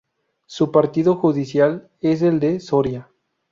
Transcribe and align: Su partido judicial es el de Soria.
Su 0.47 0.71
partido 0.71 1.15
judicial 1.17 1.91
es 1.99 2.23
el 2.23 2.39
de 2.39 2.59
Soria. 2.59 3.09